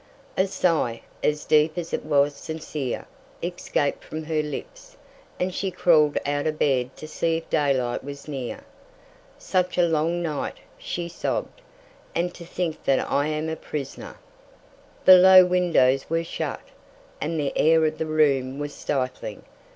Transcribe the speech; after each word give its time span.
A 0.35 0.47
sigh, 0.47 1.01
as 1.21 1.45
deep 1.45 1.77
as 1.77 1.93
it 1.93 2.03
was 2.03 2.33
sincere, 2.33 3.05
escaped 3.43 4.03
from 4.03 4.23
her 4.23 4.41
lips, 4.41 4.97
and 5.39 5.53
she 5.53 5.69
crawled 5.69 6.17
out 6.25 6.47
of 6.47 6.57
bed 6.57 6.95
to 6.97 7.07
see 7.07 7.37
if 7.37 7.47
daylight 7.51 8.03
was 8.03 8.27
near. 8.27 8.61
"Such 9.37 9.77
a 9.77 9.83
long 9.83 10.23
night!" 10.23 10.55
she 10.79 11.07
sobbed, 11.07 11.61
"and 12.15 12.33
to 12.33 12.43
think 12.43 12.83
that 12.85 13.11
I 13.11 13.27
am 13.27 13.47
a 13.47 13.55
prisoner!" 13.55 14.17
The 15.05 15.19
low 15.19 15.45
windows 15.45 16.09
were 16.09 16.23
shut, 16.23 16.61
and 17.21 17.39
the 17.39 17.55
air 17.55 17.85
of 17.85 17.99
the 17.99 18.07
room 18.07 18.57
was 18.57 18.73
stifling. 18.73 19.43